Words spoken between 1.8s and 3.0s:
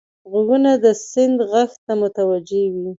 ته متوجه وي